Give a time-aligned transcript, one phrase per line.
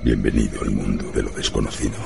[0.00, 1.96] Bienvenido al mundo de lo desconocido.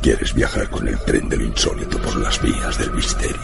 [0.00, 3.36] ¿Quieres viajar con el tren de lo insólito por las vías del misterio?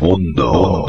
[0.00, 0.86] Mundo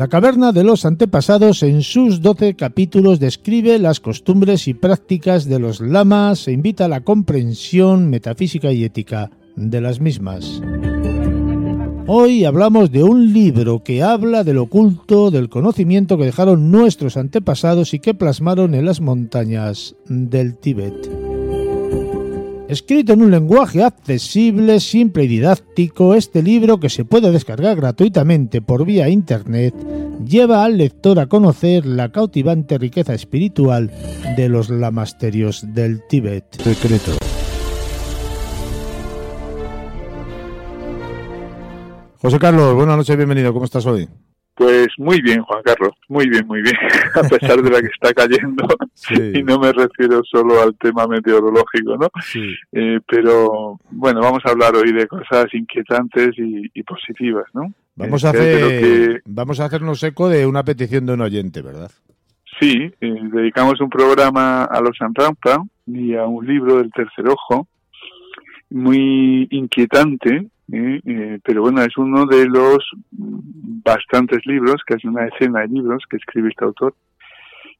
[0.00, 5.58] La caverna de los antepasados en sus 12 capítulos describe las costumbres y prácticas de
[5.58, 10.62] los lamas e invita a la comprensión metafísica y ética de las mismas.
[12.06, 17.92] Hoy hablamos de un libro que habla del oculto, del conocimiento que dejaron nuestros antepasados
[17.92, 21.19] y que plasmaron en las montañas del Tíbet.
[22.70, 28.62] Escrito en un lenguaje accesible, simple y didáctico, este libro, que se puede descargar gratuitamente
[28.62, 29.74] por vía internet,
[30.24, 33.90] lleva al lector a conocer la cautivante riqueza espiritual
[34.36, 36.44] de los lamasterios del Tíbet.
[36.62, 37.10] Secreto.
[42.18, 43.52] José Carlos, buenas noches, bienvenido.
[43.52, 44.08] ¿Cómo estás hoy?
[44.54, 46.74] Pues muy bien, Juan Carlos, muy bien, muy bien,
[47.14, 48.66] a pesar de la que está cayendo,
[49.38, 52.08] y no me refiero solo al tema meteorológico, ¿no?
[52.72, 57.72] Eh, pero bueno, vamos a hablar hoy de cosas inquietantes y, positivas, ¿no?
[57.94, 61.90] Vamos a, hacer, vamos a hacernos eco de una petición de un oyente, ¿verdad?
[62.58, 67.66] Sí, eh, dedicamos un programa a los Santampa y a un libro del tercer ojo,
[68.70, 71.00] muy inquietante, ¿eh?
[71.04, 72.78] Eh, pero bueno, es uno de los
[73.84, 76.94] bastantes libros, casi una decena de libros que escribe este autor.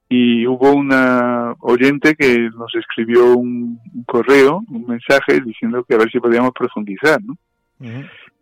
[0.08, 6.10] Y hubo una oyente que nos escribió un, correo, un mensaje diciendo que a ver
[6.10, 7.36] si podíamos profundizar, ¿no?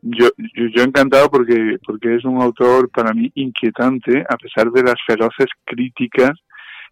[0.03, 4.83] yo, yo, yo, encantado porque, porque es un autor para mí inquietante, a pesar de
[4.83, 6.33] las feroces críticas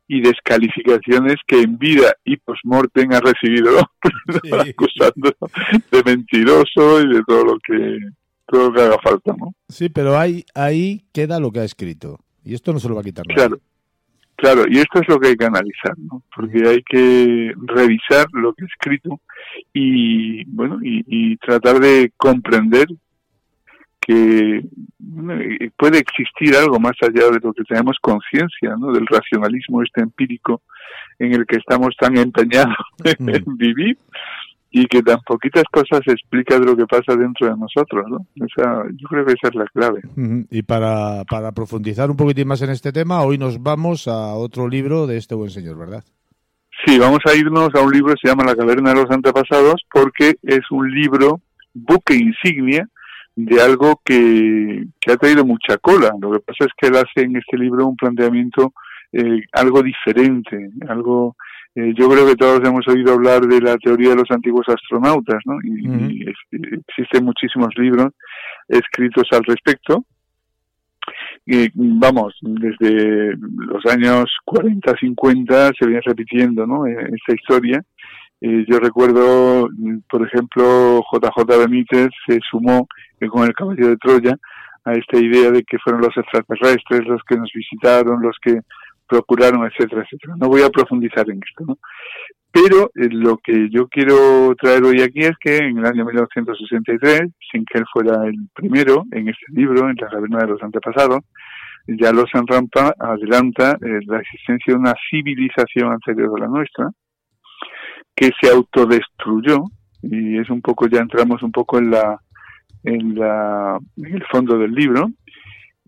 [0.09, 3.81] y descalificaciones que en vida y post-mortem ha recibido,
[4.60, 5.34] acusando
[5.91, 7.98] de mentiroso y de todo lo que
[8.47, 9.55] todo lo que haga falta, ¿no?
[9.69, 12.19] Sí, pero ahí, ahí queda lo que ha escrito.
[12.45, 13.37] Y esto no se lo va a quitar nadie.
[13.37, 13.61] Claro,
[14.37, 16.23] claro, y esto es lo que hay que analizar, ¿no?
[16.34, 19.21] Porque hay que revisar lo que ha escrito
[19.73, 22.87] y, bueno, y tratar de comprender
[24.07, 24.63] que
[25.77, 28.93] puede existir algo más allá de lo que tenemos conciencia, ¿no?
[28.93, 30.63] Del racionalismo este empírico
[31.19, 33.57] en el que estamos tan empeñados en mm.
[33.57, 33.99] vivir
[34.71, 38.16] y que tan poquitas cosas explica de lo que pasa dentro de nosotros, ¿no?
[38.16, 40.03] O sea, yo creo que esa es la clave.
[40.50, 44.69] Y para, para profundizar un poquitín más en este tema, hoy nos vamos a otro
[44.69, 46.04] libro de este buen señor, ¿verdad?
[46.84, 49.82] Sí, vamos a irnos a un libro que se llama La caverna de los antepasados
[49.91, 51.41] porque es un libro
[51.72, 52.87] buque insignia
[53.34, 56.12] de algo que, ha traído mucha cola.
[56.21, 58.72] Lo que pasa es que él hace en este libro un planteamiento
[59.12, 61.37] eh, algo diferente, algo...
[61.76, 65.42] Eh, yo creo que todos hemos oído hablar de la teoría de los antiguos astronautas,
[65.44, 65.59] ¿no?
[65.62, 68.09] Y, existen muchísimos libros
[68.66, 70.06] escritos al respecto.
[71.44, 76.86] Y, vamos, desde los años 40, 50 se viene repitiendo, ¿no?
[76.86, 77.82] E, esta historia.
[78.41, 79.69] Eh, yo recuerdo,
[80.09, 82.88] por ejemplo, JJ Benítez se sumó
[83.31, 84.34] con el caballo de Troya
[84.86, 88.60] a esta idea de que fueron los extraterrestres los que nos visitaron, los que
[89.09, 90.34] procuraron, etcétera, etcétera.
[90.39, 91.78] No voy a profundizar en esto, ¿no?
[92.53, 97.31] Pero eh, lo que yo quiero traer hoy aquí es que en el año 1963,
[97.53, 101.21] sin que él fuera el primero en este libro, en la caverna de los antepasados,
[101.87, 106.91] ya los Rampa adelanta eh, la existencia de una civilización anterior a la nuestra,
[108.15, 109.65] que se autodestruyó,
[110.03, 112.19] y es un poco, ya entramos un poco en la
[112.87, 115.09] en, la, en el fondo del libro.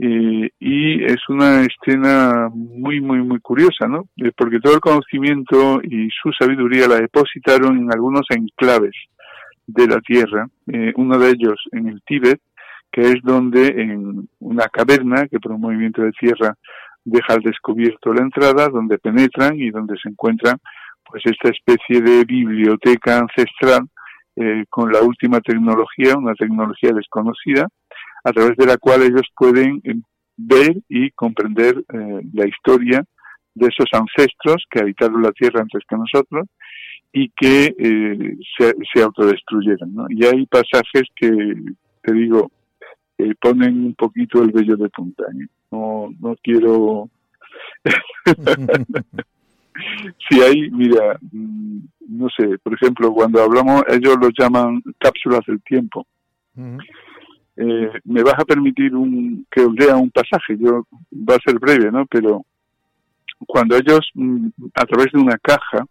[0.00, 4.04] Y es una escena muy, muy, muy curiosa, ¿no?
[4.16, 8.94] Eh, porque todo el conocimiento y su sabiduría la depositaron en algunos enclaves
[9.66, 12.41] de la tierra, eh, uno de ellos en el Tíbet,
[12.91, 16.54] que es donde en una caverna que por un movimiento de tierra
[17.04, 20.56] deja al descubierto la entrada, donde penetran y donde se encuentran
[21.04, 23.89] pues esta especie de biblioteca ancestral
[24.36, 27.66] eh, con la última tecnología, una tecnología desconocida,
[28.24, 29.94] a través de la cual ellos pueden eh,
[30.36, 33.04] ver y comprender eh, la historia
[33.54, 36.47] de esos ancestros que habitaron la Tierra antes que nosotros
[37.12, 37.74] y que
[38.56, 40.06] se, se, autodestruyeron.
[40.10, 41.30] Y hay pasajes que,
[42.03, 42.53] te digo,
[43.41, 45.24] ponen un poquito el vello de punta.
[45.70, 47.09] No, no quiero...
[50.28, 51.78] si hay, mira, mm,
[52.09, 56.06] no sé, por ejemplo, cuando hablamos, ellos lo llaman cápsulas del tiempo.
[57.60, 61.59] Eh, me vas a permitir un, que os lea un pasaje, yo va a ser
[61.59, 62.07] breve, ¿no?
[62.07, 62.45] Pero
[63.49, 65.84] cuando ellos, mm, a través de una caja,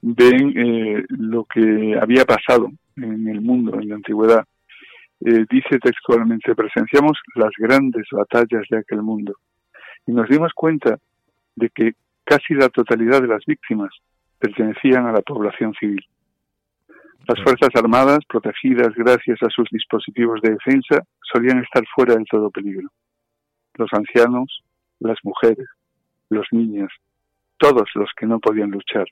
[0.00, 4.44] ven eh, lo que había pasado en el mundo, en la antigüedad,
[5.20, 9.34] eh, dice textualmente, presenciamos las grandes batallas de aquel mundo
[10.06, 10.98] y nos dimos cuenta
[11.56, 11.92] de que
[12.24, 13.90] casi la totalidad de las víctimas
[14.38, 16.04] pertenecían a la población civil.
[17.28, 22.50] Las Fuerzas Armadas, protegidas gracias a sus dispositivos de defensa, solían estar fuera de todo
[22.50, 22.88] peligro.
[23.74, 24.64] Los ancianos,
[24.98, 25.68] las mujeres,
[26.30, 26.90] los niños,
[27.58, 29.06] todos los que no podían luchar,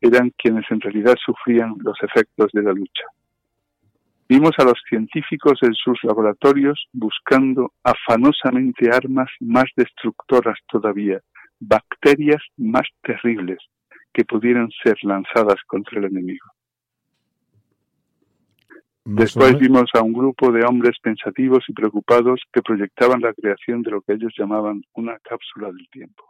[0.00, 3.04] eran quienes en realidad sufrían los efectos de la lucha.
[4.28, 11.20] Vimos a los científicos en sus laboratorios buscando afanosamente armas más destructoras todavía,
[11.60, 13.58] bacterias más terribles
[14.12, 16.55] que pudieran ser lanzadas contra el enemigo.
[19.08, 23.92] Después vimos a un grupo de hombres pensativos y preocupados que proyectaban la creación de
[23.92, 26.24] lo que ellos llamaban una cápsula del tiempo.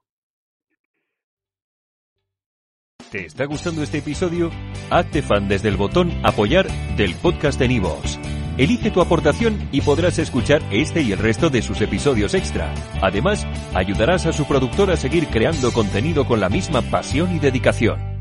[3.11, 4.51] ¿Te está gustando este episodio?
[4.91, 6.67] Hazte fan desde el botón apoyar
[6.99, 8.21] del podcast de Nivos.
[8.59, 12.75] Elige tu aportación y podrás escuchar este y el resto de sus episodios extra.
[13.01, 18.16] Además, ayudarás a su productor a seguir creando contenido con la misma pasión y dedicación.